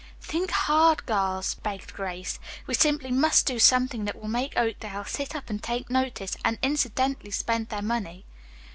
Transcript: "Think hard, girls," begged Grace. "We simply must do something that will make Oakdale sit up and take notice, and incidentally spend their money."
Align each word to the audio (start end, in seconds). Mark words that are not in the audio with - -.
"Think 0.19 0.49
hard, 0.49 1.05
girls," 1.05 1.53
begged 1.53 1.93
Grace. 1.93 2.39
"We 2.65 2.73
simply 2.73 3.11
must 3.11 3.45
do 3.45 3.59
something 3.59 4.05
that 4.05 4.19
will 4.19 4.29
make 4.29 4.57
Oakdale 4.57 5.05
sit 5.05 5.35
up 5.35 5.47
and 5.47 5.61
take 5.61 5.91
notice, 5.91 6.35
and 6.43 6.57
incidentally 6.63 7.29
spend 7.29 7.69
their 7.69 7.83
money." 7.83 8.25